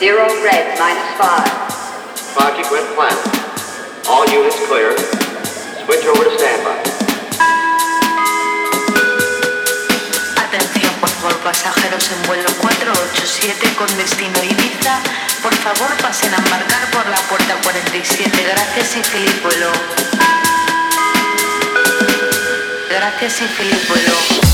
Zero 0.00 0.28
red 0.44 0.78
minus 0.78 1.10
five. 1.18 1.50
Project 2.30 2.70
went 2.70 2.86
plan. 2.94 3.18
All 4.06 4.22
units 4.30 4.54
clear. 4.70 4.94
Switch 4.94 6.06
over 6.06 6.22
to 6.22 6.30
standby. 6.38 6.78
Atención, 10.38 10.94
por 11.00 11.10
favor, 11.10 11.34
pasajeros 11.42 12.12
en 12.12 12.22
vuelo 12.28 12.48
487 12.62 13.74
con 13.74 13.88
destino 13.96 14.38
Ibiza. 14.44 15.02
Por 15.42 15.54
favor, 15.56 15.90
pasen 16.00 16.32
a 16.32 16.36
embarcar 16.36 16.90
por 16.92 17.04
la 17.08 17.18
puerta 17.26 17.56
47. 17.64 18.30
Gracias 18.54 18.98
y 18.98 19.02
feliz 19.02 19.42
vuelo. 19.42 19.72
Gracias 22.88 23.42
y 23.42 23.48
feliz 23.48 23.88
vuelo. 23.88 24.47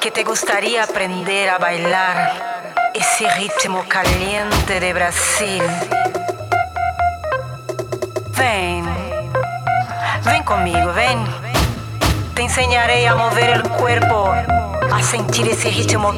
Que 0.00 0.10
te 0.10 0.24
gustaría 0.24 0.84
aprender 0.84 1.50
a 1.50 1.58
bailar 1.58 2.72
ese 2.94 3.28
ritmo 3.34 3.84
caliente 3.86 4.80
de 4.80 4.92
Brasil. 4.94 5.62
Ven, 8.38 8.86
ven 10.24 10.42
conmigo, 10.44 10.94
ven. 10.94 11.22
Te 12.34 12.42
enseñaré 12.42 13.06
a 13.06 13.16
mover 13.16 13.50
el 13.50 13.62
cuerpo, 13.68 14.32
a 14.32 15.02
sentir 15.02 15.48
ese 15.48 15.70
ritmo 15.70 16.10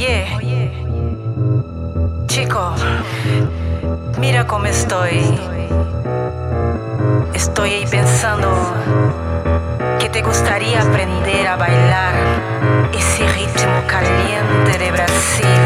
Oye, 0.00 0.72
chico, 2.26 2.74
mira 4.18 4.46
cómo 4.46 4.64
estoy. 4.64 5.38
Estoy 7.34 7.70
ahí 7.70 7.86
pensando 7.86 8.48
que 9.98 10.08
te 10.08 10.22
gustaría 10.22 10.80
aprender 10.80 11.46
a 11.46 11.56
bailar 11.56 12.14
ese 12.94 13.28
ritmo 13.28 13.82
caliente 13.86 14.78
de 14.78 14.90
Brasil. 14.90 15.59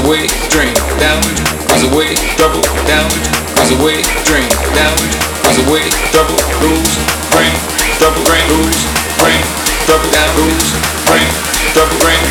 Away, 0.00 0.24
drain, 0.48 0.72
downward, 0.96 1.36
was 1.68 1.84
away, 1.92 2.16
double, 2.40 2.64
downward, 2.88 3.20
was 3.60 3.68
away, 3.76 4.00
drain, 4.24 4.48
downward, 4.72 5.12
was 5.44 5.60
away, 5.68 5.84
double, 6.08 6.40
lose, 6.64 6.96
bring, 7.28 7.52
double, 8.00 8.24
bring, 8.24 8.44
lose, 8.48 8.80
bring, 9.20 9.44
double, 9.84 10.08
down, 10.08 10.32
lose, 10.40 10.68
bring, 11.04 11.28
double, 11.76 11.98
bring, 12.00 12.24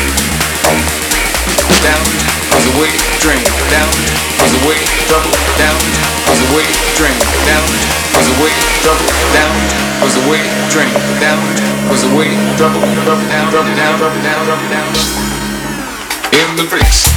downward, 1.78 2.20
was 2.50 2.66
away, 2.74 2.90
drain, 3.22 3.44
downward, 3.70 4.06
was 4.42 4.52
away, 4.66 4.80
double, 5.06 5.34
downward, 5.54 5.94
was 6.26 6.40
away, 6.50 6.66
drain, 6.98 7.18
downward, 7.46 7.82
was 8.18 8.28
away, 8.34 8.54
double, 8.82 9.06
downward, 9.30 9.70
was 10.02 10.14
away, 10.26 10.42
drain, 10.74 10.90
downward, 11.22 11.58
was 11.86 12.02
away, 12.02 12.30
double, 12.58 12.82
double, 13.06 13.26
down, 13.30 13.46
double, 13.54 13.74
down, 13.78 13.94
double, 14.02 14.22
down, 14.26 14.42
double, 14.42 14.68
down 14.74 15.43
in 16.34 16.56
the 16.56 16.66
bricks. 16.68 17.14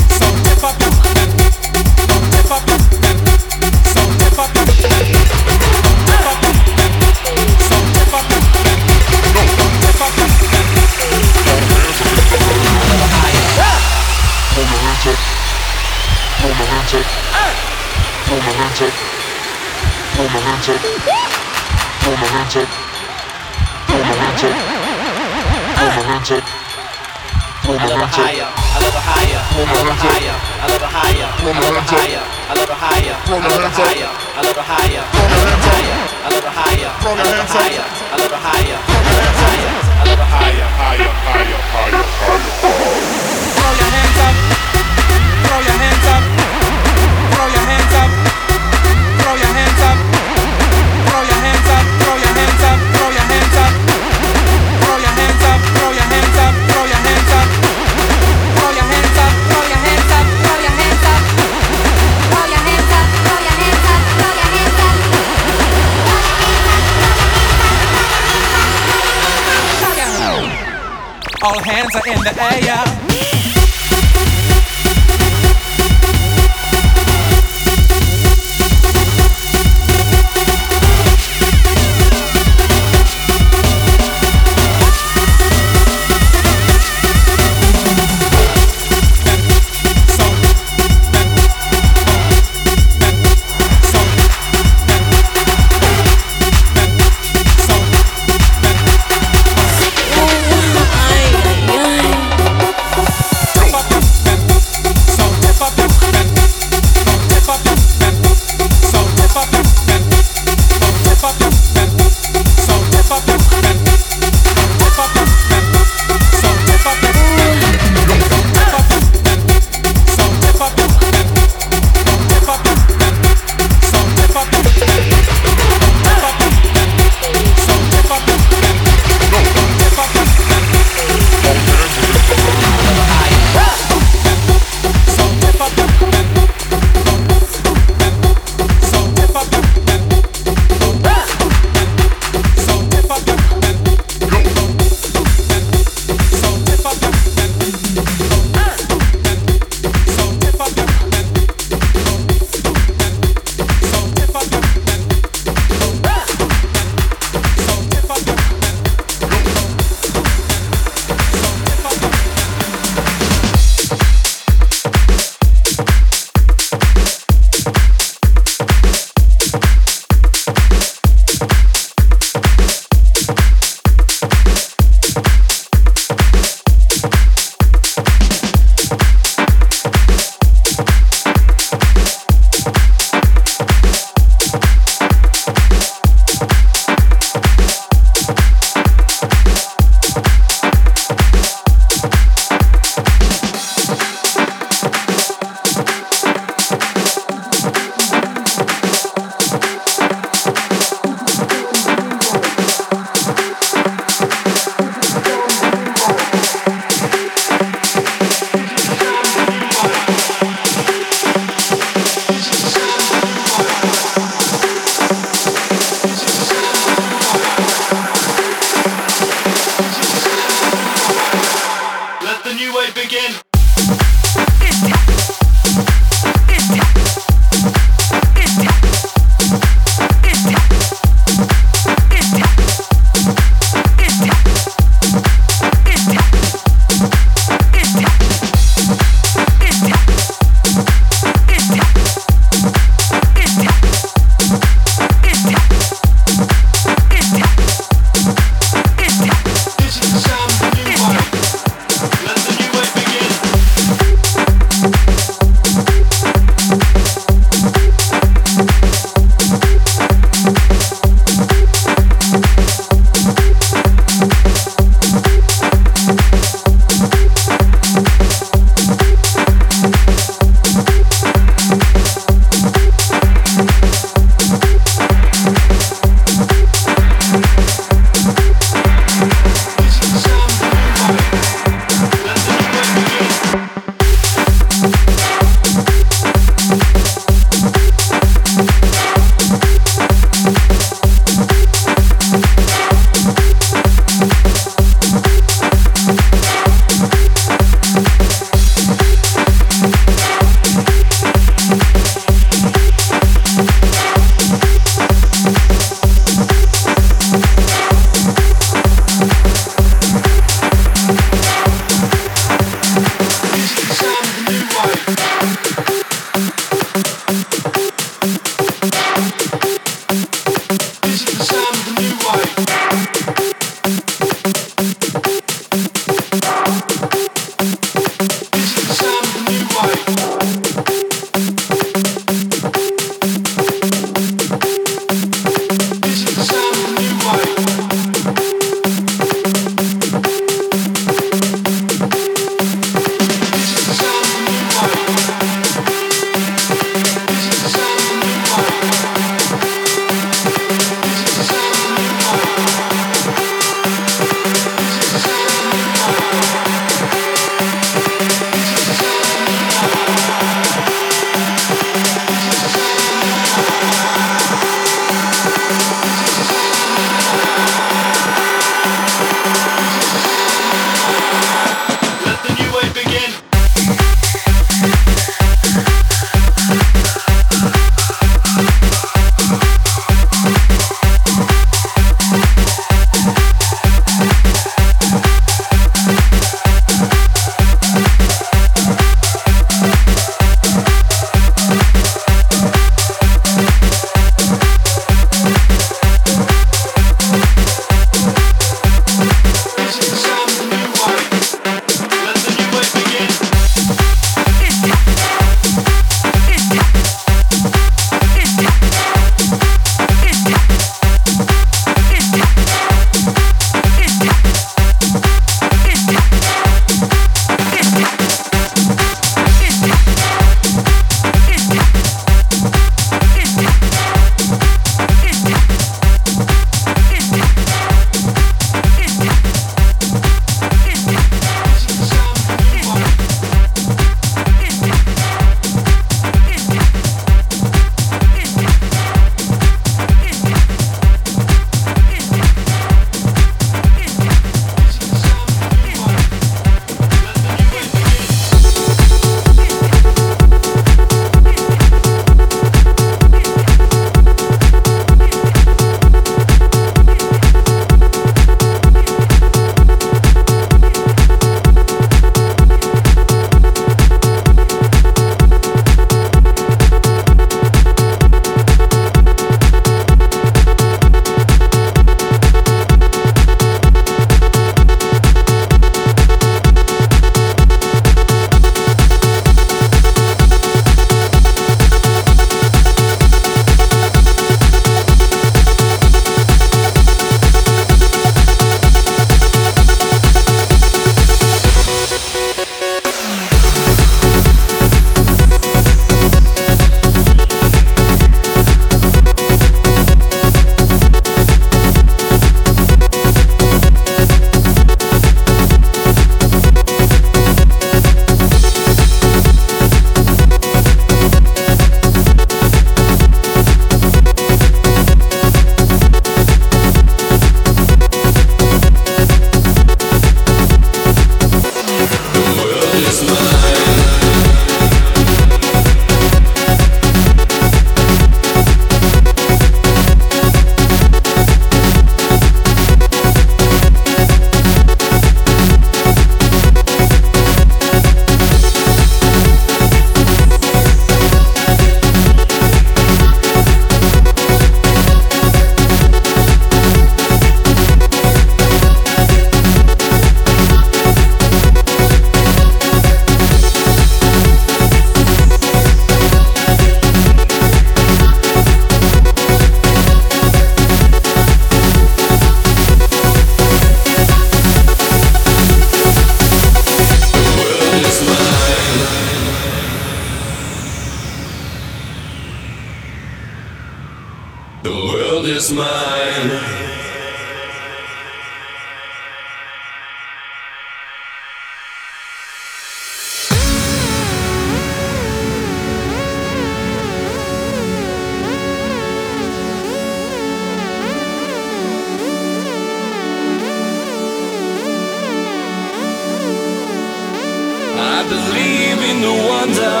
Believe 598.28 599.00
in 599.10 599.18
the 599.20 599.34
wonder. 599.48 600.00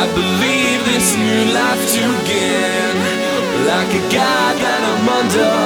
I 0.00 0.02
believe 0.12 0.80
this 0.84 1.16
new 1.16 1.42
life 1.52 1.82
to 1.96 2.04
gain. 2.28 2.96
Like 3.66 3.92
a 3.96 4.04
god 4.12 4.54
that 4.60 4.82
I'm 4.92 5.08
under. 5.20 5.56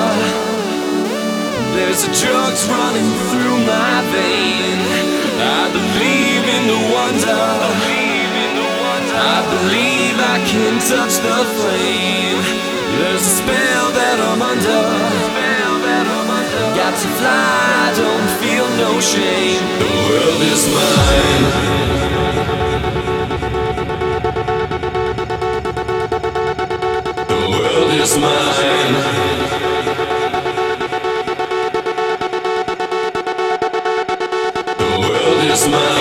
There's 1.75 2.03
a 2.07 2.13
drugs 2.15 2.63
running 2.69 3.11
through 3.31 3.59
my 3.67 3.97
vein. 4.15 4.79
I 5.39 5.71
believe 5.71 6.45
in 6.57 6.63
the 6.73 6.81
wonder. 6.95 7.45
I 9.11 9.39
believe 9.55 10.17
I 10.19 10.39
can 10.47 10.79
touch 10.81 11.15
the 11.27 11.41
flame. 11.59 12.41
There's 12.99 13.23
a 13.23 13.35
spell 13.43 13.87
that 13.93 14.19
I'm 14.21 14.43
under. 14.43 15.60
Got 16.77 16.95
to 17.03 17.09
fly, 17.19 17.93
don't 17.97 18.29
feel 18.41 18.69
no 18.77 19.01
shame. 19.01 19.65
The 19.79 19.91
world 20.09 20.43
is 20.43 20.63
mine. 20.75 21.71
is 28.03 28.17
mine. 28.17 28.95
The 34.79 34.85
world 34.99 35.51
is 35.51 35.69
mine. 35.69 36.00